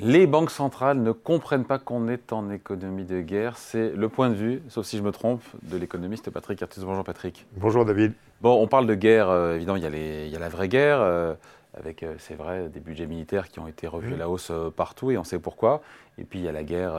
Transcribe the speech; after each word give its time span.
Les 0.00 0.28
banques 0.28 0.52
centrales 0.52 1.02
ne 1.02 1.10
comprennent 1.10 1.64
pas 1.64 1.80
qu'on 1.80 2.06
est 2.06 2.32
en 2.32 2.50
économie 2.50 3.04
de 3.04 3.20
guerre. 3.20 3.56
C'est 3.56 3.90
le 3.90 4.08
point 4.08 4.30
de 4.30 4.34
vue, 4.34 4.62
sauf 4.68 4.86
si 4.86 4.96
je 4.96 5.02
me 5.02 5.10
trompe, 5.10 5.42
de 5.64 5.76
l'économiste 5.76 6.30
Patrick 6.30 6.62
Artus. 6.62 6.84
Bonjour 6.84 7.02
Patrick. 7.02 7.46
Bonjour 7.56 7.84
David. 7.84 8.12
Bon, 8.40 8.62
on 8.62 8.68
parle 8.68 8.86
de 8.86 8.94
guerre, 8.94 9.28
euh, 9.28 9.56
évidemment, 9.56 9.76
il 9.76 9.82
y, 9.82 10.36
a 10.36 10.38
la 10.38 10.48
vraie 10.48 10.68
guerre, 10.68 11.00
euh, 11.00 11.34
avec, 11.74 12.04
euh, 12.04 12.14
c'est 12.18 12.36
vrai, 12.36 12.68
des 12.68 12.78
budgets 12.78 13.06
militaires 13.06 13.48
qui 13.48 13.58
ont 13.58 13.66
été 13.66 13.88
revus 13.88 14.14
à 14.14 14.16
la 14.16 14.28
hausse 14.28 14.52
partout, 14.76 15.10
et 15.10 15.18
on 15.18 15.24
sait 15.24 15.40
pourquoi. 15.40 15.82
Et 16.16 16.22
puis 16.24 16.38
il 16.38 16.44
y 16.44 16.48
a 16.48 16.52
la 16.52 16.62
guerre, 16.62 16.94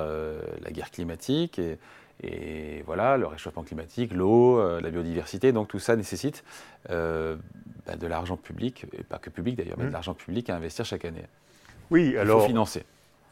la 0.61 0.71
guerre 0.71 0.91
climatique, 0.91 1.61
et, 2.21 2.83
voilà, 2.85 3.15
le 3.15 3.27
réchauffement 3.27 3.63
climatique, 3.63 4.13
l'eau, 4.13 4.61
la 4.79 4.89
biodiversité. 4.89 5.53
Donc 5.53 5.69
tout 5.69 5.79
ça 5.79 5.95
nécessite 5.95 6.43
bah, 6.89 7.95
de 7.97 8.07
l'argent 8.07 8.35
public, 8.35 8.85
et 8.91 9.03
pas 9.03 9.19
que 9.19 9.29
public 9.29 9.55
d'ailleurs, 9.55 9.77
mais 9.77 9.85
de 9.85 9.89
mmh. 9.89 9.93
l'argent 9.93 10.13
public 10.13 10.49
à 10.49 10.55
investir 10.57 10.83
chaque 10.83 11.05
année. 11.05 11.23
Oui, 11.91 12.17
alors. 12.17 12.39
Il 12.39 12.41
faut 12.41 12.47
financer. 12.47 12.83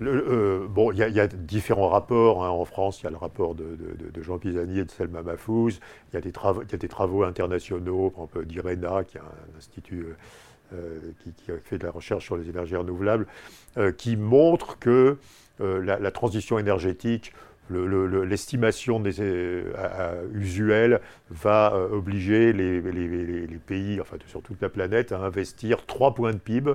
Euh, 0.01 0.67
bon, 0.67 0.91
il 0.91 0.99
y, 0.99 1.19
a 1.19 1.27
différents 1.27 1.89
rapports. 1.89 2.45
Hein. 2.45 2.49
En 2.49 2.65
France, 2.65 3.01
il 3.01 3.05
y 3.05 3.07
a 3.07 3.09
le 3.09 3.17
rapport 3.17 3.55
de, 3.55 3.77
Jean 4.21 4.37
Pisani 4.37 4.79
et 4.79 4.85
de 4.85 4.91
Selma 4.91 5.23
Mahfouz. 5.23 5.79
Il 6.11 6.15
y, 6.15 6.17
a 6.17 6.21
des 6.21 6.31
travaux, 6.31 6.61
y 6.61 6.75
a 6.75 6.77
des 6.77 6.87
travaux 6.87 7.23
internationaux, 7.23 8.11
par 8.11 8.25
exemple 8.25 8.45
d'IRENA, 8.45 9.03
qui 9.05 9.17
est 9.17 9.21
un 9.21 9.57
institut 9.57 10.05
euh, 10.73 10.75
euh, 10.75 10.99
qui, 11.23 11.51
a 11.51 11.55
fait 11.63 11.79
de 11.79 11.85
la 11.85 11.91
recherche 11.91 12.25
sur 12.25 12.37
les 12.37 12.49
énergies 12.49 12.75
renouvelables, 12.75 13.25
qui 13.97 14.17
montrent 14.17 14.77
que 14.79 15.17
la, 15.59 16.11
transition 16.11 16.59
énergétique, 16.59 17.33
l'estimation 17.69 19.01
usuelle 20.33 21.01
va 21.29 21.75
obliger 21.91 22.53
les, 22.53 22.81
les, 22.81 23.59
pays, 23.65 23.99
enfin 24.01 24.17
sur 24.27 24.41
toute 24.41 24.61
la 24.61 24.69
planète, 24.69 25.11
à 25.11 25.19
investir 25.19 25.85
3 25.85 26.13
points 26.13 26.33
de 26.33 26.37
PIB 26.37 26.73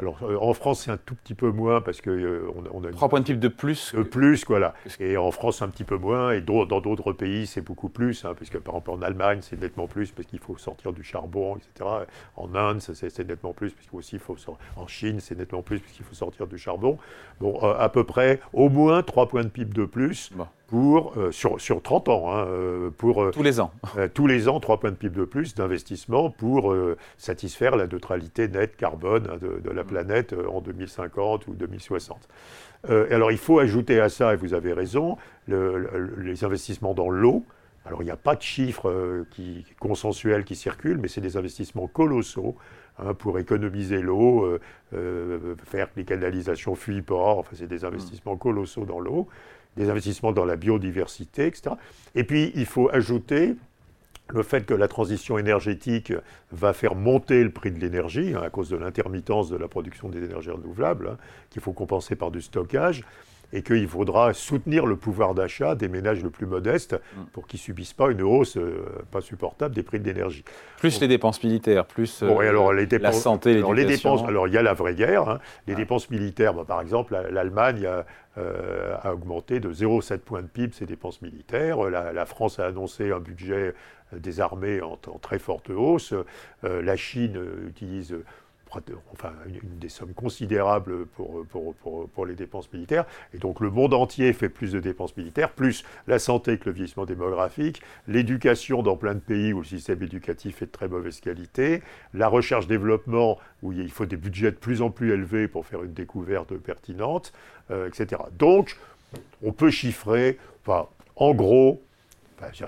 alors 0.00 0.16
euh, 0.22 0.36
en 0.40 0.54
France, 0.54 0.84
c'est 0.84 0.90
un 0.90 0.96
tout 0.96 1.14
petit 1.14 1.34
peu 1.34 1.50
moins 1.50 1.82
parce 1.82 2.00
que 2.00 2.10
euh, 2.10 2.50
on, 2.72 2.84
a 2.84 2.90
3 2.90 3.08
points 3.10 3.20
de 3.20 3.26
PIB 3.26 3.38
de 3.38 3.48
plus. 3.48 3.94
De 3.94 4.02
plus, 4.02 4.44
voilà. 4.46 4.72
Et 4.98 5.18
en 5.18 5.30
France, 5.30 5.60
un 5.60 5.68
petit 5.68 5.84
peu 5.84 5.98
moins. 5.98 6.32
Et 6.32 6.40
dans 6.40 6.64
d'autres 6.64 7.12
pays, 7.12 7.46
c'est 7.46 7.60
beaucoup 7.60 7.90
plus. 7.90 8.24
Hein, 8.24 8.34
par 8.34 8.76
exemple 8.76 8.90
en 8.90 9.02
Allemagne, 9.02 9.40
c'est 9.42 9.60
nettement 9.60 9.86
plus 9.86 10.10
parce 10.10 10.26
qu'il 10.26 10.38
faut 10.38 10.56
sortir 10.56 10.92
du 10.92 11.04
charbon, 11.04 11.56
etc. 11.56 11.90
En 12.36 12.54
Inde, 12.54 12.80
c'est 12.80 13.28
nettement 13.28 13.52
plus 13.52 13.72
puisqu'il 13.72 13.96
aussi 13.96 14.18
faut 14.18 14.36
En 14.76 14.86
Chine, 14.86 15.20
c'est 15.20 15.36
nettement 15.36 15.62
plus 15.62 15.80
puisqu'il 15.80 16.04
faut 16.04 16.14
sortir 16.14 16.46
du 16.46 16.56
charbon. 16.56 16.98
Bon, 17.40 17.58
euh, 17.62 17.74
à 17.78 17.90
peu 17.90 18.04
près, 18.04 18.40
au 18.54 18.70
moins 18.70 19.02
3 19.02 19.28
points 19.28 19.44
de 19.44 19.48
PIB 19.48 19.74
de 19.74 19.84
plus 19.84 20.30
pour, 20.70 21.14
euh, 21.18 21.32
sur, 21.32 21.60
sur 21.60 21.82
30 21.82 22.08
ans, 22.08 22.32
hein, 22.32 22.46
euh, 22.46 22.90
pour... 22.90 23.24
Euh, 23.24 23.30
tous 23.32 23.42
les 23.42 23.60
ans. 23.60 23.72
tous 24.14 24.28
les 24.28 24.48
ans, 24.48 24.60
3 24.60 24.78
points 24.78 24.92
de 24.92 24.96
PIB 24.96 25.18
de 25.18 25.24
plus 25.24 25.54
d'investissement 25.56 26.30
pour 26.30 26.74
satisfaire 27.18 27.76
la 27.76 27.86
neutralité 27.86 28.48
nette 28.48 28.76
carbone 28.76 29.28
hein, 29.30 29.36
de, 29.38 29.70
la 29.70 29.82
mm. 29.82 29.86
planète 29.86 30.34
en 30.48 30.60
2050 30.60 31.48
ou 31.48 31.54
2060. 31.54 32.28
alors 32.88 33.32
il 33.32 33.38
faut 33.38 33.58
ajouter 33.58 34.00
à 34.00 34.08
ça, 34.08 34.32
et 34.32 34.36
vous 34.36 34.54
avez 34.54 34.72
raison, 34.72 35.18
les 35.48 36.44
investissements 36.44 36.94
dans 36.94 37.10
l'eau. 37.10 37.44
Alors 37.84 38.02
il 38.02 38.04
n'y 38.04 38.10
a 38.10 38.16
pas 38.16 38.36
de 38.36 38.42
chiffres 38.42 39.24
qui, 39.32 39.66
consensuels 39.80 40.44
qui 40.44 40.54
circulent, 40.54 40.98
mais 40.98 41.08
c'est 41.08 41.20
des 41.20 41.36
investissements 41.36 41.88
colossaux 41.88 42.54
hein, 42.98 43.14
pour 43.14 43.38
économiser 43.40 44.00
l'eau, 44.00 44.58
faire 44.92 45.92
que 45.92 45.98
les 45.98 46.04
canalisations 46.04 46.76
fuient 46.76 47.02
port, 47.02 47.38
enfin 47.38 47.52
c'est 47.54 47.66
des 47.66 47.80
mm. 47.80 47.86
investissements 47.86 48.36
colossaux 48.36 48.84
dans 48.84 49.00
l'eau 49.00 49.26
des 49.76 49.88
investissements 49.88 50.32
dans 50.32 50.44
la 50.44 50.56
biodiversité, 50.56 51.46
etc. 51.46 51.74
Et 52.14 52.24
puis, 52.24 52.52
il 52.54 52.66
faut 52.66 52.90
ajouter 52.90 53.56
le 54.32 54.42
fait 54.42 54.66
que 54.66 54.74
la 54.74 54.88
transition 54.88 55.38
énergétique 55.38 56.12
va 56.52 56.72
faire 56.72 56.94
monter 56.94 57.42
le 57.42 57.50
prix 57.50 57.70
de 57.70 57.78
l'énergie 57.78 58.34
hein, 58.34 58.42
à 58.42 58.50
cause 58.50 58.68
de 58.70 58.76
l'intermittence 58.76 59.50
de 59.50 59.56
la 59.56 59.68
production 59.68 60.08
des 60.08 60.24
énergies 60.24 60.50
renouvelables, 60.50 61.08
hein, 61.08 61.16
qu'il 61.50 61.62
faut 61.62 61.72
compenser 61.72 62.16
par 62.16 62.30
du 62.30 62.40
stockage 62.40 63.04
et 63.52 63.62
qu'il 63.62 63.88
faudra 63.88 64.32
soutenir 64.32 64.86
le 64.86 64.96
pouvoir 64.96 65.34
d'achat 65.34 65.74
des 65.74 65.88
ménages 65.88 66.22
les 66.22 66.30
plus 66.30 66.46
modestes 66.46 66.94
mm. 66.94 67.22
pour 67.32 67.46
qu'ils 67.46 67.58
ne 67.58 67.62
subissent 67.62 67.92
pas 67.92 68.10
une 68.10 68.22
hausse 68.22 68.56
euh, 68.56 68.84
pas 69.10 69.20
supportable 69.20 69.74
des 69.74 69.82
prix 69.82 69.98
de 69.98 70.04
l'énergie. 70.04 70.44
Plus 70.78 71.00
les 71.00 71.08
dépenses 71.08 71.42
militaires, 71.42 71.84
plus 71.84 72.22
euh, 72.22 72.38
alors, 72.38 72.72
les 72.72 72.86
dépenses, 72.86 73.14
la 73.14 73.20
santé, 73.20 73.56
alors, 73.56 73.74
les 73.74 73.84
dépenses, 73.84 74.22
alors 74.26 74.46
il 74.46 74.54
y 74.54 74.56
a 74.56 74.62
la 74.62 74.74
vraie 74.74 74.94
guerre. 74.94 75.28
Hein. 75.28 75.38
Les 75.66 75.74
dépenses 75.74 76.10
militaires, 76.10 76.54
bah, 76.54 76.64
par 76.66 76.80
exemple, 76.80 77.16
l'Allemagne 77.30 77.86
a, 77.86 78.06
euh, 78.38 78.94
a, 79.02 79.12
augmenté 79.12 79.58
de 79.58 79.72
0,7 79.72 80.18
points 80.18 80.42
de 80.42 80.46
PIB 80.46 80.72
ses 80.72 80.86
dépenses 80.86 81.20
militaires. 81.20 81.82
La, 81.90 82.26
France 82.26 82.60
a 82.60 82.66
annoncé 82.66 83.10
un 83.10 83.18
budget 83.18 83.74
des 84.12 84.40
armées 84.40 84.80
en, 84.82 84.96
très 84.96 85.38
forte 85.38 85.70
hausse. 85.70 86.14
la 86.62 86.96
Chine 86.96 87.38
utilise 87.66 88.16
enfin, 89.12 89.32
une, 89.46 89.78
des 89.78 89.88
sommes 89.88 90.14
considérables 90.14 91.06
pour, 91.06 91.44
pour, 91.46 91.74
pour, 92.08 92.26
les 92.26 92.34
dépenses 92.34 92.72
militaires. 92.72 93.04
Et 93.34 93.38
donc 93.38 93.60
le 93.60 93.70
monde 93.70 93.94
entier 93.94 94.32
fait 94.32 94.48
plus 94.48 94.72
de 94.72 94.80
dépenses 94.80 95.16
militaires, 95.16 95.50
plus 95.50 95.84
la 96.06 96.18
santé 96.18 96.58
que 96.58 96.66
le 96.66 96.72
vieillissement 96.72 97.04
démographique, 97.04 97.82
l'éducation 98.08 98.82
dans 98.82 98.96
plein 98.96 99.14
de 99.14 99.20
pays 99.20 99.52
où 99.52 99.58
le 99.58 99.64
système 99.64 100.02
éducatif 100.02 100.62
est 100.62 100.66
de 100.66 100.70
très 100.70 100.88
mauvaise 100.88 101.20
qualité, 101.20 101.82
la 102.14 102.28
recherche-développement 102.28 103.38
où 103.62 103.72
il 103.72 103.90
faut 103.90 104.06
des 104.06 104.16
budgets 104.16 104.50
de 104.50 104.56
plus 104.56 104.82
en 104.82 104.90
plus 104.90 105.12
élevés 105.12 105.48
pour 105.48 105.66
faire 105.66 105.82
une 105.82 105.92
découverte 105.92 106.54
pertinente, 106.56 107.32
euh, 107.70 107.88
etc. 107.88 108.22
Donc 108.38 108.76
on 109.42 109.52
peut 109.52 109.70
chiffrer, 109.70 110.38
en 111.16 111.34
gros, 111.34 111.82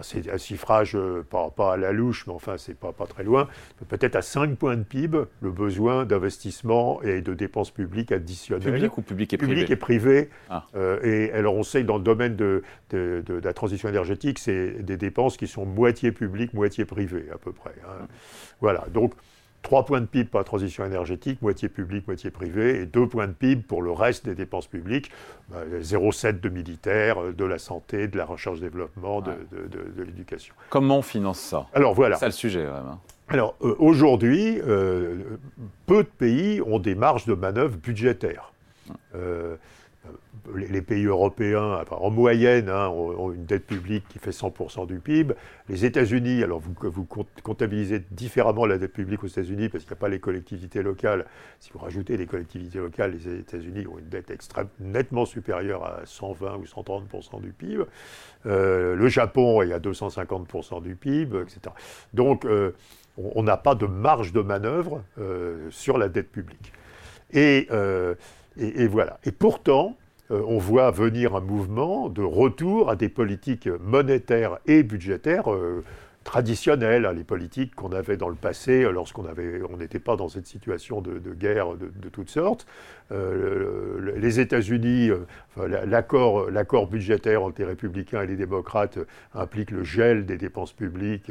c'est 0.03 0.31
un 0.31 0.37
chiffrage 0.37 0.94
euh, 0.94 1.25
pas, 1.28 1.72
à 1.72 1.77
la 1.77 1.93
louche, 1.93 2.27
mais 2.27 2.33
enfin, 2.33 2.56
c'est 2.59 2.75
pas, 2.75 2.93
pas 2.93 3.06
très 3.06 3.25
loin. 3.25 3.49
Peut-être 3.88 4.16
à 4.16 4.22
5 4.22 4.56
points 4.56 4.77
de 4.77 4.83
PIB, 4.83 5.25
le 5.41 5.50
besoin 5.50 6.05
d'investissement 6.05 7.03
et 7.03 7.21
de 7.21 7.34
dépenses 7.34 7.71
publiques 7.71 8.12
additionnelles. 8.12 8.72
Public 8.72 8.99
ou 8.99 9.03
public 9.03 9.32
et 9.32 9.37
privé 9.37 9.53
Public 9.55 9.71
et 9.71 9.77
privé. 9.77 10.31
Ah. 10.50 10.66
Euh, 10.75 11.00
et 11.03 11.32
alors, 11.32 11.55
on 11.55 11.62
sait 11.62 11.82
que 11.82 11.87
dans 11.87 11.99
le 11.99 12.05
domaine 12.05 12.37
de, 12.37 12.62
de, 12.91 13.41
la 13.43 13.53
transition 13.53 13.88
énergétique, 13.88 14.38
c'est 14.38 14.82
des 14.82 14.97
dépenses 14.97 15.37
qui 15.37 15.47
sont 15.47 15.65
moitié 15.65 16.12
publiques, 16.12 16.55
moitié 16.55 16.84
privées, 16.84 17.27
à 17.32 17.38
peu 17.38 17.53
près. 17.53 17.75
Hein. 17.84 18.06
Voilà. 18.61 18.87
Donc, 18.93 19.15
3 19.62 19.84
points 19.84 20.00
de 20.00 20.06
PIB 20.06 20.28
pour 20.28 20.41
la 20.41 20.45
transition 20.45 20.84
énergétique, 20.84 21.41
moitié 21.41 21.69
public, 21.69 22.06
moitié 22.06 22.31
privé, 22.31 22.81
et 22.81 22.87
2 22.87 23.06
points 23.06 23.28
de 23.28 23.33
PIB 23.33 23.62
pour 23.62 23.83
le 23.83 23.93
reste 23.93 24.25
des 24.25 24.34
dépenses 24.34 24.67
publiques, 24.67 25.11
0,7 25.53 26.33
bah, 26.33 26.39
de 26.43 26.49
militaire, 26.49 27.23
euh, 27.23 27.33
de 27.33 27.45
la 27.45 27.59
santé, 27.59 28.09
de 28.09 28.19
la 28.19 28.25
recherche-développement, 28.25 29.21
de, 29.21 29.33
l'éducation. 30.05 30.55
Comment 30.71 30.99
on 30.99 31.03
finance 31.03 31.39
ça? 31.39 31.67
Alors 31.75 31.95
voilà. 31.95 32.17
C'est 32.17 32.27
le 32.27 32.33
sujet, 32.33 32.65
vraiment. 32.65 33.00
Alors 33.28 33.55
euh, 33.62 33.75
aujourd'hui, 33.78 34.61
euh, 34.67 35.39
peu 35.87 36.03
de 36.03 36.09
pays 36.09 36.61
ont 36.61 36.79
des 36.79 36.94
marges 36.94 37.25
de 37.25 37.34
manœuvre 37.34 37.77
budgétaires 37.77 38.53
les 40.55 40.83
pays 40.83 41.05
européens, 41.05 41.85
en 41.91 42.11
moyenne, 42.11 42.69
hein, 42.69 42.89
ont, 42.89 43.33
une 43.33 43.45
dette 43.45 43.67
publique 43.67 44.05
qui 44.09 44.19
fait 44.19 44.31
100% 44.31 44.87
du 44.87 44.99
PIB. 44.99 45.35
Les 45.69 45.85
États-Unis, 45.85 46.43
alors 46.43 46.61
vous, 46.61 46.75
vous, 46.83 47.07
comptabilisez 47.43 48.03
différemment 48.11 48.67
la 48.67 48.79
dette 48.79 48.93
publique 48.93 49.23
aux 49.23 49.29
États-Unis 49.29 49.69
parce 49.69 49.85
qu'il 49.85 49.93
n'y 49.93 49.99
a 49.99 50.01
pas 50.01 50.09
les 50.09 50.19
collectivités 50.19 50.83
locales. 50.83 51.27
Si 51.61 51.71
vous 51.73 51.79
rajoutez 51.79 52.17
les 52.17 52.27
collectivités 52.27 52.79
locales, 52.79 53.13
les 53.13 53.41
États-Unis 53.41 53.87
ont 53.87 53.99
une 53.99 54.09
dette 54.09 54.31
extrême, 54.31 54.69
nettement 54.81 55.25
supérieure 55.25 55.85
à 55.85 56.01
120 56.05 56.57
ou 56.57 56.65
130% 56.65 57.41
du 57.41 57.53
PIB. 57.53 57.85
Euh, 58.47 58.97
le 58.97 59.09
Japon 59.09 59.63
est 59.63 59.73
à 59.73 59.79
250% 59.79 60.83
du 60.83 60.97
PIB, 60.97 61.41
etc. 61.41 61.61
Donc, 62.15 62.45
euh, 62.45 62.73
on 63.17 63.43
n'a 63.43 63.57
pas 63.57 63.75
de 63.75 63.87
marge 63.87 64.33
de 64.33 64.41
manœuvre 64.41 65.03
euh, 65.19 65.69
sur 65.71 65.99
la 65.99 66.09
dette 66.09 66.33
publique. 66.33 66.73
et, 67.33 67.69
voilà. 68.89 69.19
Et 69.25 69.33
pourtant, 69.33 69.97
on 70.32 70.59
voit 70.59 70.91
venir 70.91 71.37
un 71.37 71.41
mouvement 71.41 72.09
de 72.09 72.22
retour 72.22 72.88
à 72.91 72.97
des 72.97 73.09
politiques 73.09 73.69
monétaires 73.81 74.59
et 74.66 74.82
budgétaires 74.82 75.53
euh, 75.53 75.84
traditionnelles, 76.25 77.06
hein, 77.06 77.12
les 77.12 77.25
politiques 77.25 77.75
qu'on 77.75 77.93
avait 77.93 78.17
dans 78.17 78.29
le 78.29 78.35
passé 78.35 78.85
euh, 78.85 78.91
lorsqu'on 78.91 79.25
on 79.70 79.76
n'était 79.76 79.99
pas 79.99 80.17
dans 80.17 80.29
cette 80.29 80.47
situation 80.47 81.00
de, 81.00 81.19
guerre 81.35 81.75
de, 81.75 82.08
toutes 82.08 82.31
sortes. 82.31 82.67
les 83.11 84.41
États-Unis, 84.41 85.11
l'accord, 85.87 86.50
l'accord 86.50 86.87
budgétaire 86.87 87.43
entre 87.43 87.61
les 87.61 87.67
républicains 87.67 88.23
et 88.23 88.26
les 88.26 88.37
démocrates 88.37 88.99
implique 89.35 89.70
le 89.70 89.85
gel 89.85 90.25
des 90.25 90.38
dépenses 90.38 90.73
publiques 90.73 91.31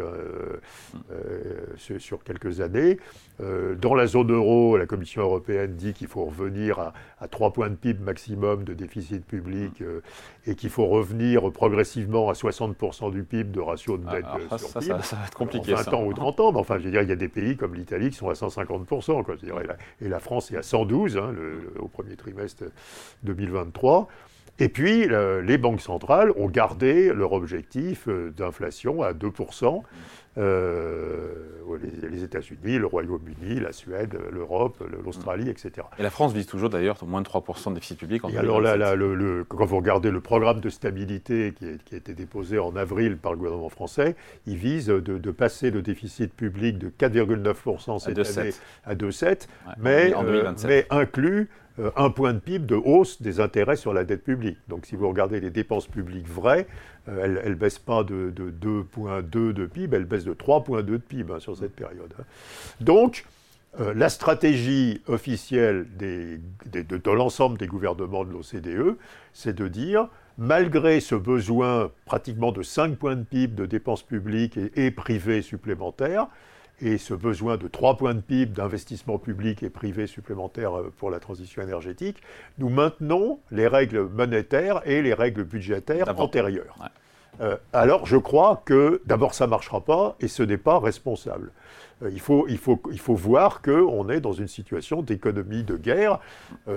sur, 1.78 2.24
quelques 2.24 2.62
années. 2.62 2.98
dans 3.40 3.96
la 3.96 4.08
zone 4.08 4.32
euro, 4.32 4.78
la 4.78 4.86
Commission 4.86 5.22
européenne 5.24 5.76
dit 5.76 5.94
qu'il 5.94 6.08
faut 6.08 6.26
revenir 6.26 6.80
à, 6.80 6.94
à 7.20 7.28
3 7.28 7.54
points 7.54 7.70
de 7.70 7.76
PIB 7.76 8.04
maximum 8.04 8.64
de 8.64 8.74
déficit 8.74 9.26
public 9.26 9.84
et 10.46 10.56
qu'il 10.56 10.70
faut 10.70 10.88
revenir 10.88 11.52
progressivement 11.52 12.30
à 12.30 12.34
60% 12.34 13.12
du 13.12 13.24
PIB 13.24 13.52
de 13.52 13.60
ratio 13.60 13.98
de 13.98 14.10
dette 14.10 14.26
ah, 14.50 14.58
sur 14.58 14.81
PIB. 14.82 15.04
Ça, 15.04 15.16
va 15.16 15.26
être 15.26 15.38
compliqué. 15.38 15.74
20 15.74 15.94
ans 15.94 16.04
ou 16.04 16.14
30 16.14 16.40
ans, 16.40 16.52
mais 16.52 16.60
enfin, 16.60 16.78
je 16.80 16.86
veux 16.86 16.92
dire, 16.92 17.02
il 17.02 17.10
y 17.10 17.14
a 17.14 17.16
des 17.16 17.28
pays 17.28 17.56
comme 17.56 17.76
l'Italie 17.76 18.10
qui 18.10 18.18
sont 18.18 18.30
à 18.30 18.34
150%. 18.34 19.24
Quoi, 19.24 19.36
et, 20.02 20.08
la, 20.08 20.20
France 20.20 20.52
est 20.52 20.58
à 20.58 20.64
112 20.64 21.18
hein, 21.18 21.34
au 21.80 21.88
premier 21.88 22.16
trimestre 22.16 22.66
2023. 23.24 24.08
Et 24.60 24.70
puis, 24.70 25.08
les 25.44 25.58
banques 25.58 25.82
centrales 25.82 26.32
ont 26.36 26.48
gardé 26.48 27.14
leur 27.14 27.34
objectif 27.34 28.08
euh, 28.08 28.32
d'inflation 28.32 29.02
à 29.02 29.14
2%. 29.14 29.82
Euh, 30.38 31.34
les, 32.10 32.24
États-Unis, 32.24 32.78
le 32.78 32.86
Royaume-Uni, 32.86 33.60
la 33.60 33.72
Suède, 33.72 34.18
l'Europe, 34.32 34.84
l'Australie, 35.04 35.50
etc. 35.50 35.88
Et 35.98 36.04
la 36.04 36.10
France 36.10 36.34
vise 36.34 36.46
toujours 36.46 36.70
d'ailleurs 36.70 36.98
moins 37.06 37.22
de 37.22 37.28
3% 37.28 37.70
de 37.70 37.76
déficit 37.76 37.98
public 37.98 38.24
en 38.24 38.30
Et 38.30 38.38
alors 38.38 38.62
là, 38.62 38.78
là 38.78 38.96
le, 38.96 39.46
quand 39.48 39.66
vous 39.66 39.78
regardez 39.78 40.12
le 40.12 40.22
programme 40.22 40.60
de 40.60 40.70
stabilité 40.70 41.54
qui, 41.54 41.94
a 41.94 41.98
été 41.98 42.14
déposé 42.14 42.60
en 42.60 42.76
avril 42.76 43.18
par 43.18 43.32
le 43.32 43.38
gouvernement 43.38 43.70
français, 43.70 44.16
il 44.46 44.58
vise 44.58 44.88
de, 44.88 45.32
passer 45.32 45.72
le 45.72 45.82
déficit 45.82 46.34
public 46.34 46.78
de 46.78 46.90
4,9% 46.90 48.00
cette 48.00 48.38
année 48.38 48.52
à 48.84 48.96
2,7, 48.96 49.48
mais, 49.78 50.14
euh, 50.16 50.54
mais 50.66 50.86
inclut 50.90 51.42
euh, 51.42 51.61
un 51.96 52.10
point 52.10 52.34
de 52.34 52.40
PIB 52.40 52.66
de 52.66 52.76
hausse 52.76 53.22
des 53.22 53.40
intérêts 53.40 53.76
sur 53.76 53.94
la 53.94 54.04
dette 54.04 54.24
publique. 54.24 54.58
Donc 54.68 54.86
si 54.86 54.96
vous 54.96 55.08
regardez 55.08 55.40
les 55.40 55.50
dépenses 55.50 55.88
publiques 55.88 56.28
vraies, 56.28 56.68
euh, 57.10 57.40
elles 57.44 57.52
ne 57.52 57.56
baissent 57.56 57.80
pas 57.80 58.04
de, 58.04 58.32
2,2 58.32 59.54
de 59.54 59.66
PIB, 59.66 59.96
elles 59.96 60.06
baissent 60.06 60.26
de 60.26 60.34
3,2 60.34 60.84
de 60.84 60.98
PIB 60.98 61.34
hein, 61.34 61.40
sur 61.40 61.58
cette 61.58 61.76
période. 61.76 62.14
Hein. 62.20 62.24
Donc, 62.80 63.26
euh, 63.80 63.94
la 63.96 64.10
stratégie 64.10 65.02
officielle 65.08 65.88
de, 65.98 67.12
l'ensemble 67.12 67.58
des 67.58 67.68
gouvernements 67.68 68.26
de 68.26 68.32
l'OCDE, 68.32 68.98
c'est 69.34 69.56
de 69.56 69.68
dire, 69.68 70.10
malgré 70.38 71.00
ce 71.00 71.16
besoin 71.16 71.90
pratiquement 72.06 72.52
de 72.52 72.64
5 72.64 72.98
points 72.98 73.16
de 73.16 73.24
PIB 73.24 73.56
de 73.56 73.66
dépenses 73.66 74.04
publiques 74.04 74.60
et 74.76 74.92
privées 74.92 75.42
supplémentaires, 75.42 76.28
et 76.82 76.98
ce 76.98 77.14
besoin 77.14 77.58
de 77.58 77.68
3 77.68 77.98
points 77.98 78.16
de 78.16 78.22
PIB 78.22 78.54
d'investissement 78.54 79.18
public 79.18 79.64
et 79.64 79.70
privé 79.70 80.08
supplémentaires 80.08 80.78
euh, 80.78 80.94
pour 80.98 81.10
la 81.10 81.20
transition 81.20 81.62
énergétique, 81.62 82.18
nous 82.58 82.70
maintenons 82.70 83.40
les 83.52 83.68
règles 83.68 84.08
monétaires 84.08 84.82
et 84.86 85.02
les 85.02 85.14
règles 85.14 85.44
budgétaires 85.44 86.20
antérieures. 86.20 86.76
Euh, 87.40 87.56
alors 87.72 88.06
je 88.06 88.18
crois 88.18 88.62
que 88.66 89.02
d'abord 89.06 89.34
ça 89.34 89.46
ne 89.46 89.52
marchera 89.52 89.82
pas 89.82 90.16
et 90.20 90.28
ce 90.28 90.44
n'est 90.44 90.58
pas 90.58 90.80
responsable. 90.80 91.52
Euh, 92.04 92.10
il, 92.12 92.20
faut, 92.20 92.46
il, 92.48 92.58
faut, 92.58 92.82
il 92.92 93.00
faut 93.00 93.16
voir 93.16 93.62
qu'on 93.62 94.10
est 94.10 94.22
dans 94.22 94.34
une 94.34 94.48
situation 94.48 95.02
d'économie 95.02 95.64
de 95.64 95.78
guerre. 95.78 96.20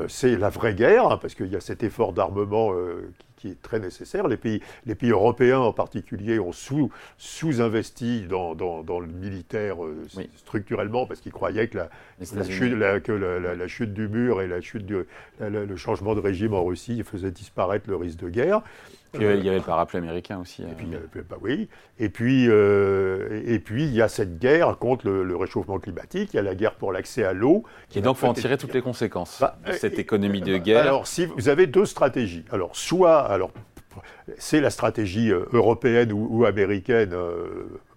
c'est 0.09 0.37
la 0.37 0.51
vraie 0.51 0.75
guerre, 0.75 1.11
hein, 1.11 1.19
parce 1.21 1.35
qu'il 1.35 1.49
y 1.49 1.57
a 1.57 1.61
cet 1.61 1.83
effort 1.83 2.13
d'armement 2.13 2.73
qui 2.73 3.25
qui 3.45 3.51
est 3.51 3.61
très 3.61 3.79
nécessaire. 3.79 4.27
Les 4.27 4.39
pays, 4.39 4.63
les 4.87 4.95
pays 4.95 5.11
européens 5.11 5.59
en 5.59 5.73
particulier 5.75 6.39
ont 6.39 6.53
sous, 6.53 6.91
sous-investi 7.19 8.23
dans, 8.23 8.55
dans, 8.55 9.01
le 9.01 9.07
militaire 9.07 9.85
euh, 9.85 10.07
structurellement 10.37 11.05
parce 11.05 11.21
qu'ils 11.21 11.33
croyaient 11.33 11.69
que, 11.69 11.77
la, 11.77 11.89
chute, 12.49 12.73
la, 12.73 13.01
que 13.01 13.13
la, 13.13 13.69
chute, 13.69 13.93
du 13.93 14.09
mur 14.09 14.41
et 14.41 14.47
la 14.47 14.63
chute 14.63 14.87
du, 14.87 14.97
le 15.41 15.77
changement 15.77 16.15
de 16.15 16.21
régime 16.21 16.55
en 16.55 16.65
Russie 16.65 17.03
faisaient 17.03 17.31
disparaître 17.31 17.91
le 17.91 17.97
risque 17.97 18.21
de 18.21 18.31
guerre. 18.31 18.63
Puis, 19.15 19.25
il 19.25 19.45
y 19.45 19.49
avait 19.49 19.59
le 19.59 19.65
parapluie 19.65 19.99
américain 19.99 20.39
aussi. 20.41 20.63
Et 20.63 20.75
puis, 20.77 20.89
euh, 20.93 21.23
bah 21.29 21.37
oui. 21.41 21.69
Et 21.99 22.09
puis, 22.09 22.47
euh, 22.49 23.43
et 23.47 23.59
puis, 23.59 23.85
il 23.85 23.93
y 23.93 24.03
a 24.03 24.09
cette 24.09 24.39
guerre 24.39 24.77
contre 24.85 25.09
le, 25.09 25.37
réchauffement 25.37 25.79
climatique. 25.79 26.31
Il 26.33 26.37
y 26.37 26.39
a 26.39 26.43
la 26.43 26.55
guerre 26.55 26.75
pour 26.75 26.93
l'accès 26.93 27.25
à 27.25 27.33
l'eau. 27.33 27.65
Et 27.95 28.01
donc, 28.01 28.17
il 28.17 28.21
faut 28.21 28.27
en 28.27 28.35
tirer 28.35 28.59
toutes 28.59 28.75
les 28.75 28.83
conséquences 28.83 29.39
bah, 29.41 29.57
de 29.67 29.73
cette 29.73 29.99
économie 29.99 30.41
de 30.41 30.59
guerre. 30.59 30.83
Alors, 30.83 31.07
si 31.07 31.27
vous 31.27 31.49
avez 31.49 31.67
deux 31.67 31.87
stratégies. 31.87 32.45
Alors, 32.51 32.77
soit, 32.77 33.21
alors, 33.21 33.51
c'est 34.39 34.61
la 34.61 34.71
stratégie 34.71 35.31
euh, 35.31 35.47
européenne 35.53 36.13
ou, 36.13 36.45
américaine 36.45 37.17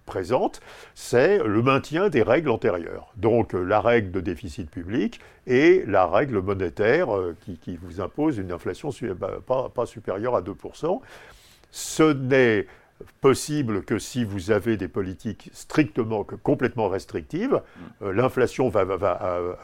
présente, 0.06 0.60
c'est 0.94 1.38
le 1.38 1.62
maintien 1.62 2.08
des 2.08 2.22
règles 2.22 2.48
antérieures. 2.48 3.12
Donc 3.16 3.52
la 3.52 3.80
règle 3.80 4.10
de 4.10 4.20
déficit 4.20 4.70
public 4.70 5.20
et 5.46 5.84
la 5.86 6.06
règle 6.06 6.40
monétaire 6.40 7.08
qui, 7.62 7.76
vous 7.76 8.00
impose 8.00 8.38
une 8.38 8.50
inflation 8.50 8.90
bah, 9.18 9.32
pas, 9.46 9.68
pas 9.68 9.84
supérieure 9.84 10.34
à 10.34 10.40
2%. 10.40 11.00
Ce 11.70 12.12
n'est 12.14 12.66
possible 13.20 13.82
que 13.84 13.98
si 13.98 14.24
vous 14.24 14.50
avez 14.50 14.76
des 14.76 14.88
politiques 14.88 15.50
strictement, 15.52 16.24
complètement 16.24 16.88
restrictives, 16.88 17.54
mm. 17.54 18.04
euh, 18.04 18.12
l'inflation 18.12 18.68
va, 18.68 18.84
va, 18.84 19.60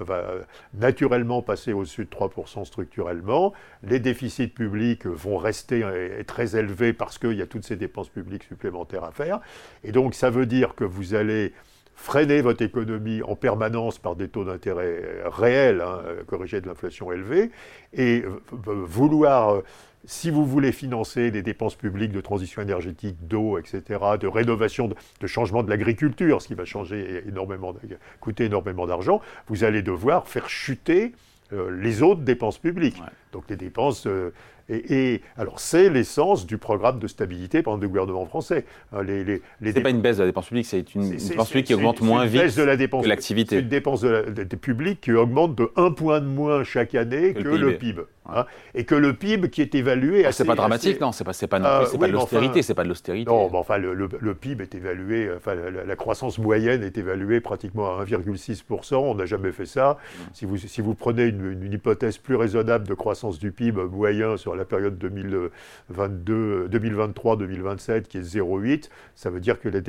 naturellement 0.74 1.42
passer 1.42 1.72
au-dessus 1.72 2.04
de 2.04 2.10
3% 2.10 2.64
structurellement, 2.64 3.52
les 3.82 4.00
déficits 4.00 4.48
publics 4.48 5.06
vont 5.06 5.36
rester 5.36 5.82
euh, 5.82 6.22
très 6.24 6.56
élevés 6.56 6.92
parce 6.92 7.18
qu'il 7.18 7.34
y 7.34 7.42
a 7.42 7.46
toutes 7.46 7.64
ces 7.64 7.76
dépenses 7.76 8.08
publiques 8.08 8.44
supplémentaires 8.44 9.04
à 9.04 9.12
faire, 9.12 9.40
et 9.82 9.92
donc 9.92 10.14
ça 10.14 10.30
veut 10.30 10.46
dire 10.46 10.74
que 10.74 10.84
vous 10.84 11.14
allez 11.14 11.52
freiner 11.94 12.40
votre 12.40 12.62
économie 12.62 13.22
en 13.22 13.36
permanence 13.36 13.98
par 13.98 14.16
des 14.16 14.28
taux 14.28 14.44
d'intérêt 14.44 15.02
réels, 15.26 15.80
hein, 15.80 16.00
corrigés 16.26 16.60
de 16.60 16.66
l'inflation 16.66 17.12
élevée, 17.12 17.50
et 17.92 18.24
vouloir 18.50 19.62
si 20.06 20.30
vous 20.30 20.44
voulez 20.44 20.72
financer 20.72 21.30
des 21.30 21.42
dépenses 21.42 21.76
publiques 21.76 22.12
de 22.12 22.20
transition 22.20 22.62
énergétique, 22.62 23.16
d'eau, 23.26 23.58
etc., 23.58 24.00
de 24.20 24.26
rénovation, 24.26 24.88
de, 25.20 25.26
changement 25.26 25.62
de 25.62 25.70
l'agriculture, 25.70 26.42
ce 26.42 26.48
qui 26.48 26.54
va 26.54 26.64
changer 26.64 27.22
énormément, 27.26 27.74
coûter 28.20 28.44
énormément 28.44 28.86
d'argent, 28.86 29.20
vous 29.48 29.64
allez 29.64 29.82
devoir 29.82 30.28
faire 30.28 30.48
chuter 30.48 31.12
euh, 31.52 31.70
les 31.80 32.02
autres 32.02 32.22
dépenses 32.22 32.58
publiques. 32.58 33.00
Donc 33.32 33.44
les 33.48 33.56
dépenses 33.56 34.06
euh, 34.06 34.32
et, 34.68 35.20
alors, 35.36 35.60
c'est 35.60 35.90
l'essence 35.90 36.46
du 36.46 36.56
programme 36.56 36.98
de 36.98 37.06
stabilité 37.06 37.62
par 37.62 37.76
le 37.76 37.86
gouvernement 37.86 38.24
français. 38.24 38.64
Hein, 38.92 39.02
les, 39.02 39.22
les, 39.24 39.42
c'est 39.62 39.80
pas 39.82 39.90
une 39.90 40.00
baisse 40.00 40.16
de 40.16 40.22
la 40.22 40.28
dépense 40.28 40.46
publique, 40.46 40.66
c'est 40.66 40.94
une, 40.94 41.10
dépense 41.10 41.48
publique 41.48 41.66
qui 41.66 41.74
augmente 41.74 42.00
moins 42.00 42.24
vite 42.24 42.54
que 42.54 43.06
l'activité. 43.06 43.56
C'est 43.56 43.62
une 43.62 43.68
dépense 43.68 44.00
de 44.00 44.08
la, 44.08 44.44
publique 44.56 45.02
qui 45.02 45.12
augmente 45.12 45.54
de 45.54 45.70
1 45.76 45.90
point 45.92 46.20
de 46.20 46.26
moins 46.26 46.64
chaque 46.64 46.94
année 46.94 47.34
que, 47.34 47.42
le 47.42 47.76
PIB. 47.76 48.02
Hein, 48.26 48.46
et 48.74 48.84
que 48.84 48.94
le 48.94 49.12
PIB 49.12 49.50
qui 49.50 49.60
est 49.60 49.74
évalué. 49.74 50.24
Ah, 50.24 50.32
c'est 50.32 50.46
pas 50.46 50.54
dramatique, 50.54 50.98
non 50.98 51.12
C'est 51.12 51.24
pas, 51.24 51.32
pas, 51.32 51.60
pas, 51.60 51.98
pas 51.98 52.06
de 52.06 52.12
l'austérité, 52.12 52.62
c'est 52.62 52.72
pas 52.74 52.84
de 52.84 52.88
l'austérité. 52.88 53.30
Non, 53.30 53.50
mais 53.50 53.58
enfin, 53.58 53.76
le, 53.76 54.34
PIB 54.34 54.62
est 54.62 54.74
évalué, 54.74 55.30
enfin, 55.36 55.54
la, 55.54 55.96
croissance 55.96 56.38
moyenne 56.38 56.82
est 56.82 56.96
évaluée 56.96 57.40
pratiquement 57.40 57.98
à 57.98 58.04
1,6%. 58.04 58.94
On 58.94 59.14
n'a 59.14 59.26
jamais 59.26 59.52
fait 59.52 59.66
ça. 59.66 59.98
Mm. 59.98 60.22
Si, 60.32 60.44
vous, 60.46 60.56
si 60.56 60.80
vous 60.80 60.94
prenez 60.94 61.24
une, 61.24 61.62
une 61.62 61.72
hypothèse 61.72 62.16
plus 62.16 62.36
raisonnable 62.36 62.88
de 62.88 62.94
croissance 62.94 63.38
du 63.38 63.52
PIB 63.52 63.82
moyen 63.90 64.38
sur 64.38 64.53
la 64.54 64.64
période 64.64 65.02
2023-2027 65.02 68.02
qui 68.02 68.18
est 68.18 68.36
0,8, 68.36 68.90
ça 69.14 69.30
veut 69.30 69.40
dire 69.40 69.60
que 69.60 69.68
les, 69.68 69.80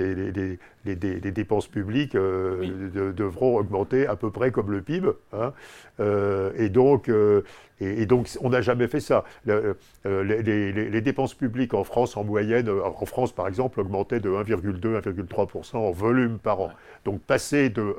les, 0.86 1.32
dépenses 1.32 1.68
publiques 1.68 2.16
euh, 2.16 3.14
devront 3.16 3.58
augmenter 3.58 4.08
à 4.08 4.16
peu 4.16 4.32
près 4.32 4.52
comme 4.52 4.72
le 4.72 4.82
PIB. 4.82 5.10
Hein. 5.34 5.54
Euh, 6.00 6.52
et, 6.58 6.70
donc, 6.70 7.10
euh, 7.10 7.42
et, 7.80 8.06
donc, 8.06 8.30
on 8.42 8.50
n'a 8.50 8.62
jamais 8.62 8.88
fait 8.88 9.00
ça. 9.00 9.24
les, 9.46 11.02
dépenses 11.02 11.34
publiques 11.34 11.74
en 11.74 11.84
France, 11.84 12.18
en 12.18 12.24
moyenne, 12.24 12.70
en 12.70 13.06
France 13.06 13.32
par 13.32 13.48
exemple, 13.48 13.80
augmentaient 13.80 14.20
de 14.20 14.30
1,2-1,3% 14.30 15.78
en 15.78 15.92
volume 15.92 16.40
par 16.40 16.62
an. 16.62 16.72
Donc, 17.04 17.22
passer 17.22 17.70
de 17.70 17.96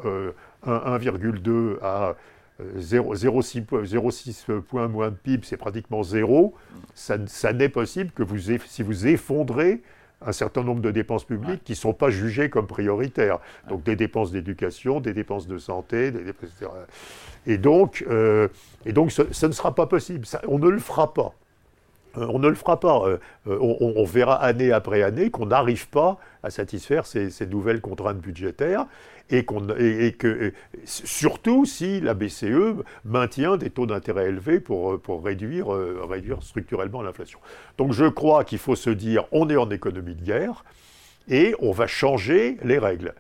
1,2 0.67 1.79
à 1.83 2.17
0,6 2.61 4.61
points 4.61 4.89
moins 4.89 5.11
de 5.11 5.17
PIB, 5.17 5.47
c'est 5.47 5.57
pratiquement 5.57 6.03
zéro. 6.03 6.55
Ça, 6.95 7.19
n'est 7.53 7.69
possible 7.69 8.11
que 8.13 8.23
vous, 8.23 8.39
si 8.67 8.83
vous 8.83 9.07
effondrez 9.07 9.83
un 10.23 10.33
certain 10.33 10.63
nombre 10.63 10.81
de 10.81 10.91
dépenses 10.91 11.25
publiques 11.25 11.63
qui 11.65 11.73
ne 11.73 11.77
sont 11.77 11.93
pas 11.93 12.11
jugées 12.11 12.49
comme 12.49 12.67
prioritaires. 12.67 13.39
Donc 13.69 13.83
des 13.83 13.97
dépenses 13.97 14.33
d'éducation, 14.33 15.01
des 15.01 15.13
dépenses 15.13 15.47
de 15.47 15.59
santé, 15.59 16.11
des 16.11 16.25
dépenses, 16.25 16.51
etc. 16.57 16.71
Et 17.47 17.59
donc, 17.59 18.05
euh, 18.09 18.49
et 18.87 18.93
donc 18.93 19.13
ce, 19.13 19.47
ne 19.47 19.53
sera 19.53 19.75
pas 19.75 19.87
possible. 19.87 20.27
on 20.49 20.59
ne 20.59 20.69
le 20.69 20.79
fera 20.79 21.13
pas. 21.13 21.35
Euh, 22.19 22.27
on 22.29 22.39
ne 22.39 22.49
le 22.49 22.55
fera 22.55 22.81
pas. 22.81 23.03
Euh, 23.07 23.19
on, 23.47 24.05
verra 24.05 24.37
année 24.37 24.73
après 24.73 25.03
année 25.03 25.31
qu'on 25.31 25.47
n'arrive 25.47 25.89
pas 25.89 26.19
à 26.43 26.51
satisfaire 26.51 27.07
ces, 27.07 27.31
nouvelles 27.47 27.81
contraintes 27.81 28.19
budgétaires 28.19 28.87
et, 29.31 29.45
surtout 30.85 31.65
si 31.65 32.01
la 32.01 32.15
BCE 32.15 32.83
maintient 33.05 33.57
des 33.57 33.71
taux 33.71 33.87
d'intérêt 33.87 34.29
élevés 34.29 34.61
pour, 34.61 35.01
réduire, 35.25 35.75
euh, 35.75 36.05
réduire 36.09 36.43
structurellement 36.43 37.03
l'inflation. 37.03 37.41
Donc 37.79 37.93
je 37.93 38.07
crois 38.07 38.45
qu'il 38.45 38.59
faut 38.59 38.77
se 38.77 38.91
dire 38.91 39.25
on 39.33 39.49
est 39.51 39.57
en 39.57 39.71
économie 39.71 40.15
de 40.15 40.23
guerre 40.23 40.65
et 41.29 41.55
on 41.59 41.73
va 41.73 41.87
changer 41.87 42.57
les 42.63 42.79
règles. 42.79 43.15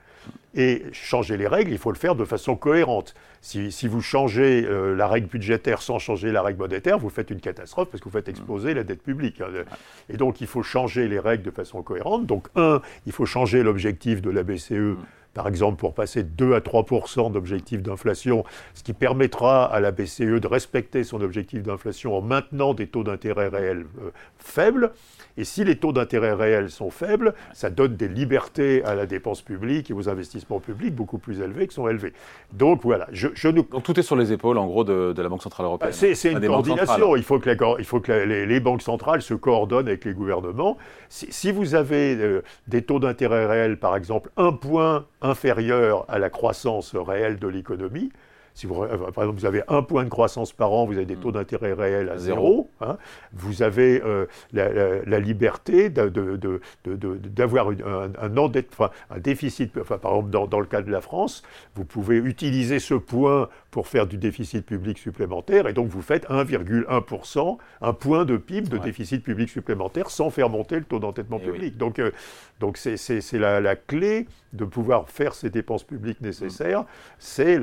Et 0.54 0.85
changer 0.92 1.37
les 1.37 1.47
règles, 1.47 1.73
il 1.73 1.78
faut 1.78 1.90
le 1.90 1.99
faire 1.99 2.14
de 2.14 2.25
façon 2.25 2.56
cohérente. 2.56 3.14
Si, 3.42 3.71
vous 3.87 4.00
changez 4.00 4.64
euh, 4.64 4.97
la 4.97 5.06
règle 5.06 5.28
budgétaire 5.28 5.83
sans 5.83 5.99
changer 5.99 6.33
la 6.33 6.42
règle 6.42 6.59
monétaire, 6.59 6.99
vous 6.99 7.11
faites 7.11 7.30
une 7.30 7.40
catastrophe 7.40 7.90
parce 7.90 8.00
que 8.00 8.09
vous 8.09 8.16
faites 8.16 8.28
exploser 8.28 8.75
la 8.75 8.83
dette 8.83 9.02
publique. 9.02 9.40
Hein. 9.40 9.64
Et 10.09 10.16
donc 10.16 10.40
il 10.40 10.47
faut 10.47 10.62
changer 10.62 11.09
les 11.09 11.18
règles 11.18 11.45
de 11.45 11.50
façon 11.50 11.83
cohérente. 11.83 12.26
Donc 12.26 12.49
un, 12.56 12.80
il 13.06 13.12
faut 13.12 13.26
changer 13.26 13.62
l'objectif 13.62 14.23
de 14.23 14.30
la 14.30 14.42
BCE 14.42 14.97
par 15.37 15.47
exemple 15.49 15.76
pour 15.76 15.93
passer 15.93 16.23
de 16.23 16.31
2 16.31 16.55
à 16.55 16.61
3% 16.61 17.31
d'objectif 17.31 17.83
d'inflation, 17.83 18.43
ce 18.73 18.83
qui 18.83 18.95
permettra 18.95 19.66
à 19.66 19.81
la 19.81 19.93
BCE 19.93 20.40
de 20.40 20.47
respecter 20.47 21.05
son 21.05 21.21
objectif 21.21 21.62
d'inflation 21.62 22.16
en 22.16 22.23
maintenant 22.23 22.73
des 22.73 22.87
taux 22.87 23.05
d'intérêt 23.05 23.49
réels 23.49 23.85
euh, 24.00 24.11
faibles. 24.38 24.93
Et 25.37 25.45
si 25.45 25.62
les 25.62 25.76
taux 25.76 25.93
d'intérêt 25.93 26.33
réels 26.33 26.71
sont 26.71 26.88
faibles, 26.90 27.35
ça 27.52 27.69
donne 27.69 27.97
des 27.97 28.09
libertés 28.09 28.83
à 28.85 28.95
la 28.95 29.05
dépense 29.05 29.43
publique 29.43 29.90
et 29.90 29.95
aux 29.95 30.09
investissements 30.09 30.59
publics 30.59 30.95
beaucoup 30.95 31.19
plus 31.19 31.43
élevés 31.43 31.66
que 31.66 31.75
sont 31.75 31.87
élevés. 31.87 32.14
Donc 32.55 32.81
voilà, 32.83 33.07
je, 33.12 33.49
Donc 33.49 33.83
tout 33.83 34.00
est 34.00 34.02
sur 34.02 34.16
les 34.16 34.33
épaules, 34.33 34.57
en 34.57 34.66
gros, 34.66 34.85
de, 34.85 35.14
la 35.21 35.28
Banque 35.28 35.43
Centrale 35.43 35.66
Européenne. 35.66 35.90
Bah, 35.90 36.14
c'est 36.14 36.33
une 36.33 36.40
coordination. 36.40 37.14
Il 37.14 37.23
faut 37.23 37.38
que, 37.38 37.78
il 37.78 37.85
faut 37.85 38.00
que 38.00 38.12
les, 38.12 38.61
banques 38.61 38.81
centrales 38.81 39.21
se 39.21 39.35
coordonnent 39.35 39.88
avec 39.88 40.07
les 40.07 40.14
gouvernements. 40.14 40.78
Si, 41.11 41.52
vous 41.52 41.75
avez 41.75 42.16
euh, 42.16 42.43
des 42.69 42.81
taux 42.81 42.99
d'intérêt 42.99 43.45
réels, 43.45 43.78
par 43.78 43.97
exemple, 43.97 44.31
un 44.38 44.52
point 44.52 45.05
inférieur 45.28 46.04
à 46.09 46.18
la 46.18 46.30
croissance 46.30 46.95
réelle 46.95 47.38
de 47.38 47.49
l'économie, 47.49 48.11
si 48.57 48.67
vous, 48.67 48.83
euh, 48.83 48.97
par 49.13 49.25
exemple, 49.25 49.39
vous 49.39 49.45
avez 49.45 49.63
un 49.69 49.83
point 49.83 50.03
de 50.05 50.09
croissance 50.09 50.53
par 50.53 50.73
an, 50.73 50.87
vous 50.87 50.95
avez 50.95 51.05
des 51.05 51.17
taux 51.17 51.29
mm. 51.29 51.33
d'intérêt 51.33 51.73
réels 51.75 52.09
à 52.09 52.17
zéro. 52.17 52.71
Hein. 52.81 52.97
vous 53.35 53.63
avez 53.63 54.03
euh, 54.03 54.25
la, 54.55 55.21
liberté 55.21 55.91
d'avoir 55.91 57.69
un, 57.69 58.11
un, 58.21 58.37
un, 58.37 59.19
déficit. 59.19 59.77
Enfin, 59.79 59.99
par 59.99 60.13
exemple, 60.13 60.31
dans, 60.31 60.47
dans, 60.47 60.61
le 60.61 60.67
cas 60.67 60.81
de 60.81 60.91
la 60.91 61.03
France, 61.03 61.43
vous 61.75 61.85
pouvez 61.85 62.17
utiliser 62.17 62.79
ce 62.79 62.95
point 62.95 63.51
pour 63.71 63.89
faire 63.89 64.07
du 64.07 64.17
déficit 64.17 64.65
public 64.65 64.97
supplémentaire, 64.97 65.69
et 65.69 65.75
donc 65.75 65.89
vous 65.89 66.01
faites 66.01 66.27
1,1%, 66.31 67.59
un 67.83 67.93
point 67.93 68.25
de 68.25 68.39
PIB 68.39 68.71
de 68.71 68.79
déficit 68.79 69.23
public 69.23 69.51
supplémentaire 69.51 70.09
sans 70.09 70.31
faire 70.31 70.49
monter 70.49 70.77
le 70.77 70.85
taux 70.85 70.99
d'endettement 70.99 71.39
eh 71.43 71.47
public. 71.51 71.77
Donc, 71.77 71.99
euh, 71.99 72.11
donc 72.59 72.79
c'est, 72.79 73.21
la, 73.35 73.61
la, 73.61 73.77
clé 73.77 74.27
de 74.55 74.65
pouvoir 74.65 75.11
faire 75.11 75.35
ces 75.35 75.51
dépenses 75.51 75.85
publiques 75.85 76.23
nécessaires, 76.23 76.83
mm. 76.83 76.87
c'est, 77.19 77.59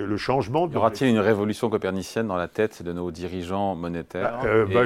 le 0.00 0.16
changement. 0.16 0.68
Y 0.68 0.76
aura-t-il 0.76 1.10
une 1.10 1.18
révolution 1.18 1.70
copernicienne 1.70 2.26
dans 2.26 2.36
la 2.36 2.48
tête 2.48 2.82
de 2.82 2.92
nos 2.92 3.10
dirigeants 3.10 3.74
monétaires 3.74 4.38
bah, 4.42 4.48
euh, 4.48 4.66
bah, 4.66 4.84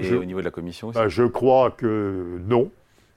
et, 0.00 0.14
au 0.14 0.24
niveau 0.24 0.40
de 0.40 0.44
la 0.44 0.50
Commission 0.50 0.88
aussi 0.88 0.98
bah, 0.98 1.08
Je 1.08 1.24
crois 1.24 1.70
que 1.70 2.40
non 2.46 2.70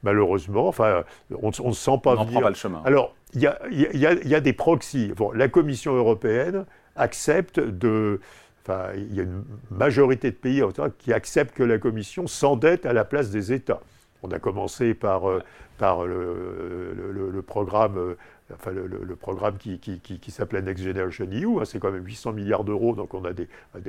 malheureusement. 0.03 0.67
Enfin, 0.67 1.03
on 1.41 1.50
ne 1.50 1.74
sent 1.74 2.00
pas 2.03 2.15
on 2.17 2.24
venir. 2.25 2.41
pas 2.41 2.50
le 2.50 2.55
chemin. 2.55 2.81
Alors, 2.86 3.15
il 3.33 3.41
y 3.41 4.36
a, 4.36 4.39
des 4.39 4.53
proxys. 4.53 5.13
Bon, 5.15 5.31
la 5.31 5.48
Commission 5.48 5.95
européenne 5.95 6.65
accepte 6.95 7.60
de. 7.60 8.19
Enfin, 8.63 8.89
il 8.95 9.15
y 9.15 9.19
a 9.19 9.24
une 9.24 9.43
majorité 9.71 10.29
de 10.29 10.36
pays 10.36 10.62
qui 11.00 11.13
acceptent 11.13 11.55
que 11.55 11.63
la 11.63 11.79
Commission 11.79 12.27
s'endette 12.27 12.86
à 12.86 12.93
la 12.93 13.05
place 13.05 13.31
des 13.31 13.53
États. 13.53 13.81
On 14.24 14.29
a 14.29 14.38
commencé 14.38 14.93
par, 14.93 15.27
euh, 15.27 15.41
par 15.79 16.05
le, 16.05 16.93
le, 17.12 17.41
programme 17.41 17.98
euh, 17.98 18.17
enfin 18.55 18.72
le, 18.72 19.15
programme 19.15 19.58
qui, 19.58 19.79
qui, 19.79 20.31
s'appelait 20.31 20.62
Next 20.62 20.84
Generation 20.84 21.25
EU, 21.31 21.60
hein, 21.60 21.65
c'est 21.65 21.79
quand 21.79 21.91
même 21.91 22.05
800 22.05 22.34
milliards 22.34 22.63
d'euros, 22.63 22.96
donc 22.96 23.13
on 23.13 23.24
a, 23.25 23.34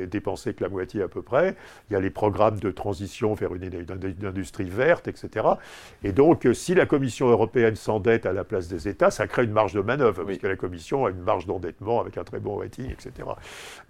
dépensé 0.07 0.55
que 0.55 0.63
la 0.63 0.69
moitié 0.69 1.03
à 1.03 1.09
peu 1.09 1.23
près. 1.23 1.57
Il 1.89 1.95
y 1.95 1.97
a 1.97 2.01
les 2.01 2.11
programmes 2.11 2.59
de 2.59 2.71
transition 2.71 3.35
vers 3.35 3.55
une, 3.55 3.65
industrie 4.25 4.69
verte, 4.69 5.09
etc. 5.09 5.47
Et 6.05 6.13
donc, 6.13 6.47
euh, 6.47 6.55
si 6.55 6.75
la 6.75 6.87
Commission 6.87 7.29
européenne 7.29 7.77
s'endette 7.77 8.27
à 8.27 8.33
la 8.33 8.45
place 8.45 8.69
des 8.69 8.89
États, 8.89 9.11
ça 9.11 9.27
crée 9.27 9.45
une 9.45 9.53
marge 9.53 9.73
de 9.73 9.81
manœuvre, 9.81 10.25
puisque 10.25 10.43
la 10.43 10.57
Commission 10.57 11.07
a 11.07 11.11
une 11.11 11.23
marge 11.23 11.47
d'endettement 11.47 12.01
avec 12.01 12.19
un 12.19 12.25
très 12.25 12.41
bon 12.41 12.57
rating, 12.57 12.91
etc. 12.91 13.29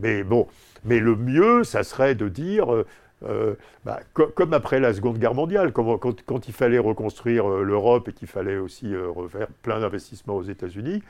Mais 0.01 0.23
bon, 0.23 0.47
mais 0.85 0.99
le 0.99 1.17
mieux, 1.17 1.65
ça 1.65 1.83
serait 1.83 2.15
de 2.15 2.29
dire, 2.29 2.85
euh, 3.29 3.55
bah, 3.85 4.01
comme 4.13 4.53
après 4.53 4.81
la 4.81 4.95
Seconde 4.95 5.19
Guerre 5.19 5.35
mondiale, 5.35 5.73
quand, 5.73 6.49
il 6.49 6.55
fallait 6.55 6.79
reconstruire 6.79 7.51
euh, 7.51 7.63
l'Europe 7.63 8.09
et 8.09 8.13
qu'il 8.13 8.29
fallait 8.29 8.57
aussi 8.57 8.95
euh, 8.95 9.09
refaire 9.09 9.49
plein 9.63 9.81
d'investissements 9.81 10.37
aux 10.37 10.43
États-Unis, 10.43 11.03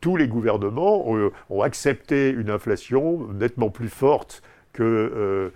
tous 0.00 0.16
les 0.16 0.28
gouvernements 0.28 1.06
ont, 1.08 1.62
accepté 1.62 2.30
une 2.30 2.50
inflation 2.50 3.28
nettement 3.32 3.70
plus 3.70 3.88
forte 3.88 4.42
que, 4.72 5.52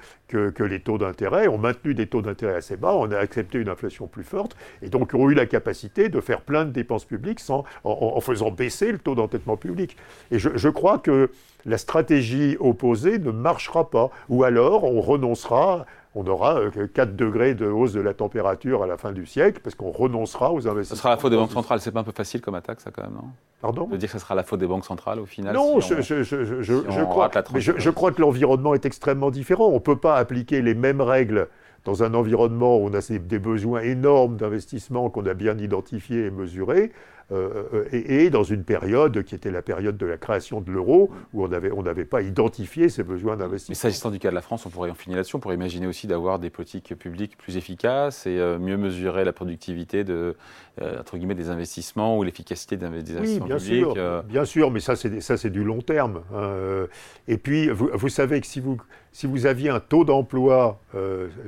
les 0.60 0.80
taux 0.80 0.98
d'intérêt, 0.98 1.48
ont 1.48 1.58
maintenu 1.58 1.94
des 1.94 2.06
taux 2.06 2.22
d'intérêt 2.22 2.54
assez 2.54 2.76
bas, 2.76 2.94
on 2.94 3.10
a 3.10 3.18
accepté 3.18 3.58
une 3.58 3.68
inflation 3.68 4.06
plus 4.06 4.22
forte, 4.22 4.56
et 4.82 4.90
donc 4.90 5.14
ont 5.14 5.28
eu 5.28 5.34
la 5.34 5.46
capacité 5.46 6.08
de 6.08 6.20
faire 6.20 6.42
plein 6.42 6.64
de 6.64 6.70
dépenses 6.70 7.04
publiques 7.04 7.40
sans, 7.40 7.64
en, 7.84 8.20
faisant 8.20 8.50
baisser 8.50 8.92
le 8.92 8.98
taux 8.98 9.14
d'endettement 9.14 9.56
public. 9.56 9.96
Et 10.30 10.38
je 10.38 10.68
crois 10.68 10.98
que 10.98 11.30
la 11.68 11.78
stratégie 11.78 12.56
opposée 12.60 13.18
ne 13.18 13.30
marchera 13.30 13.90
pas, 13.90 14.10
ou 14.28 14.44
alors 14.44 14.84
on 14.84 15.00
renoncera 15.00 15.86
on 16.14 16.26
aura 16.26 16.60
4 16.94 16.98
euh, 16.98 17.12
degrés 17.12 17.54
de 17.54 17.66
hausse 17.66 17.92
de 17.92 18.00
la 18.00 18.14
température 18.14 18.82
à 18.82 18.86
la 18.86 18.96
fin 18.96 19.12
du 19.12 19.26
siècle, 19.26 19.60
parce 19.62 19.74
qu'on 19.74 19.90
renoncera 19.90 20.52
aux 20.52 20.66
investissements. 20.66 20.96
Ce 20.96 21.02
sera 21.02 21.10
la 21.10 21.16
faute 21.16 21.30
des 21.30 21.36
banques 21.36 21.52
centrales. 21.52 21.80
C'est 21.80 21.92
pas 21.92 22.00
un 22.00 22.04
peu 22.04 22.12
facile 22.12 22.40
comme 22.40 22.54
attaque, 22.54 22.80
ça, 22.80 22.90
quand 22.90 23.02
même, 23.02 23.14
non? 23.14 23.28
Pardon? 23.60 23.86
De 23.86 23.96
dire 23.96 24.08
que 24.08 24.18
ce 24.18 24.24
sera 24.24 24.34
la 24.34 24.44
faute 24.44 24.60
des 24.60 24.66
banques 24.66 24.84
centrales, 24.84 25.18
au 25.20 25.26
final 25.26 25.54
Non, 25.54 25.80
je, 25.80 25.94
crois, 27.04 27.30
je, 27.58 27.90
crois 27.90 28.12
que 28.12 28.20
l'environnement 28.20 28.74
est 28.74 28.86
extrêmement 28.86 29.30
différent. 29.30 29.68
On 29.68 29.74
ne 29.74 29.78
peut 29.80 29.96
pas 29.96 30.16
appliquer 30.16 30.62
les 30.62 30.74
mêmes 30.74 31.00
règles 31.00 31.48
dans 31.88 32.02
un 32.02 32.12
environnement 32.12 32.76
où 32.76 32.86
on 32.86 32.92
a 32.92 33.00
des 33.00 33.38
besoins 33.38 33.80
énormes 33.80 34.36
d'investissement 34.36 35.08
qu'on 35.08 35.24
a 35.24 35.32
bien 35.32 35.56
identifiés 35.56 36.26
et 36.26 36.30
mesurés, 36.30 36.92
euh, 37.30 37.64
euh, 37.72 37.84
et, 37.92 38.28
dans 38.28 38.42
une 38.42 38.62
période 38.62 39.22
qui 39.22 39.34
était 39.34 39.50
la 39.50 39.62
période 39.62 39.96
de 39.96 40.04
la 40.04 40.18
création 40.18 40.60
de 40.60 40.70
l'euro, 40.70 41.10
où 41.32 41.44
on 41.44 41.48
n'avait 41.48 41.70
on 41.72 41.82
pas 42.04 42.20
identifié 42.20 42.90
ces 42.90 43.02
besoins 43.02 43.38
d'investissement. 43.38 43.72
Mais 43.72 43.74
s'agissant 43.74 44.10
du 44.10 44.18
cas 44.18 44.28
de 44.28 44.34
la 44.34 44.42
France, 44.42 44.66
on 44.66 44.70
pourrait 44.70 44.90
en 44.90 44.94
finir 44.94 45.16
là-dessus, 45.16 45.36
on 45.36 45.40
pourrait 45.40 45.54
imaginer 45.54 45.86
aussi 45.86 46.06
d'avoir 46.06 46.38
des 46.38 46.50
politiques 46.50 46.94
publiques 46.98 47.38
plus 47.38 47.56
efficaces 47.56 48.26
et 48.26 48.38
euh, 48.38 48.58
mieux 48.58 48.76
mesurer 48.76 49.24
la 49.24 49.32
productivité 49.32 50.04
de, 50.04 50.36
entre 50.80 51.16
guillemets, 51.16 51.34
des 51.34 51.48
investissements 51.48 52.18
ou 52.18 52.22
l'efficacité 52.22 52.76
des 52.76 52.84
investissements 52.84 53.24
oui, 53.24 53.40
bien 53.40 53.58
Sûr, 53.58 53.94
bien 54.24 54.44
sûr, 54.44 54.70
mais 54.70 54.80
ça 54.80 54.96
c'est 54.96 55.50
du 55.50 55.64
long 55.64 55.80
terme. 55.80 56.20
Hein, 56.34 56.86
et 57.28 57.36
puis, 57.36 57.68
vous, 57.68 57.90
vous, 57.92 58.08
savez 58.08 58.40
que 58.40 58.46
si 58.46 58.60
vous, 58.60 58.78
si 59.18 59.26
vous 59.26 59.46
aviez 59.46 59.68
un 59.68 59.80
taux 59.80 60.04
d'emploi 60.04 60.78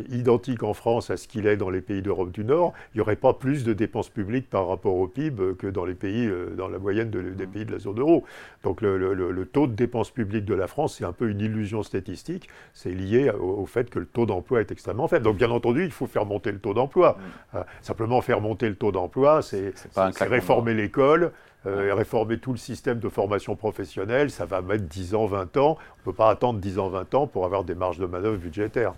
identique 0.09 0.65
en 0.65 0.75
France 0.75 1.09
à 1.11 1.17
ce 1.17 1.29
qu'il 1.29 1.47
est 1.47 1.57
dans 1.57 1.71
les 1.71 1.81
pays 1.81 2.03
d'Europe 2.03 2.33
du 2.33 2.43
Nord, 2.43 2.73
il 2.93 2.97
n'y 2.97 3.01
aurait 3.01 3.15
pas 3.15 3.33
plus 3.33 3.63
de 3.63 3.73
dépenses 3.73 4.09
publiques 4.09 4.51
par 4.51 4.67
rapport 4.67 4.97
au 4.97 5.07
PIB 5.07 5.55
que 5.57 5.69
dans 5.69 5.85
les 5.85 5.95
pays, 5.95 6.27
euh, 6.27 6.51
dans 6.57 6.67
la 6.67 6.81
moyenne 6.81 7.11
des 7.11 7.47
pays 7.47 7.65
de 7.65 7.71
la 7.71 7.79
zone 7.79 8.01
euro. 8.01 8.25
Donc 8.65 8.81
le, 8.81 9.45
taux 9.53 9.69
de 9.69 9.75
dépenses 9.75 10.11
publiques 10.11 10.47
de 10.47 10.55
la 10.55 10.67
France, 10.67 10.97
c'est 10.99 11.05
un 11.05 11.13
peu 11.13 11.31
une 11.31 11.41
illusion 11.41 11.85
statistique. 11.85 12.49
C'est 12.75 12.91
lié 12.91 13.31
au, 13.31 13.65
fait 13.67 13.89
que 13.89 14.01
le 14.01 14.07
taux 14.07 14.27
d'emploi 14.27 14.61
est 14.61 14.73
extrêmement 14.73 15.07
faible. 15.07 15.25
Donc 15.25 15.37
bien 15.37 15.51
entendu, 15.51 15.85
il 15.85 15.93
faut 15.93 16.09
faire 16.09 16.27
monter 16.27 16.51
le 16.51 16.59
taux 16.59 16.75
d'emploi. 16.75 17.19
Mm. 17.19 17.57
Euh, 17.59 17.63
simplement 17.83 18.21
faire 18.21 18.41
monter 18.41 18.69
le 18.69 18.75
taux 18.75 18.91
d'emploi, 18.91 19.43
c'est 19.43 19.75
réformer 20.19 20.75
l'école. 20.75 21.31
Euh, 21.67 21.95
réformer 21.95 22.39
tout 22.39 22.53
le 22.53 22.59
système 22.59 23.01
de 23.01 23.09
formation 23.11 23.55
professionnelle, 23.55 24.31
ça 24.31 24.47
va 24.47 24.63
mettre 24.63 24.85
10 24.85 25.15
ans, 25.15 25.27
20 25.27 25.57
ans. 25.59 25.77
On 25.79 25.99
ne 25.99 26.05
peut 26.05 26.13
pas 26.15 26.31
attendre 26.31 26.59
10 26.59 26.79
ans, 26.79 26.89
20 26.89 27.15
ans 27.15 27.27
pour 27.27 27.45
avoir 27.45 27.65
des 27.65 27.75
marges 27.75 27.99
de 27.99 28.07
manœuvre 28.07 28.39
budgétaires. 28.39 28.95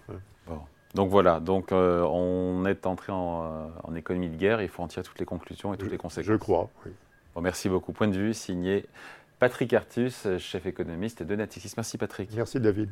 Donc 0.95 1.11
voilà, 1.11 1.41
donc 1.41 1.73
euh, 1.73 2.03
on 2.03 2.67
est 2.67 2.87
entré 2.87 3.13
euh, 3.13 3.67
en, 3.83 3.95
économie 3.95 4.29
de 4.29 4.37
guerre, 4.37 4.61
il 4.61 4.69
faut 4.69 4.83
en 4.83 4.89
tirer 4.89 5.03
toutes 5.03 5.19
les 5.19 5.25
conclusions 5.25 5.73
et 5.73 5.79
toutes 5.79 5.91
les 5.91 5.97
conséquences. 5.97 6.29
Je 6.29 6.35
crois, 6.35 6.69
oui. 6.85 6.93
Bon, 7.35 7.41
merci 7.41 7.71
beaucoup. 7.71 7.93
Point 7.93 8.09
de 8.09 8.19
vue 8.19 8.35
signé 8.35 8.85
Patrick 9.39 9.73
Artus, 9.73 10.29
chef 10.39 10.67
économiste 10.67 11.23
de 11.23 11.35
Natixis. 11.35 11.73
Merci 11.79 11.97
Patrick. 11.97 12.29
Merci 12.35 12.61
David. 12.61 12.91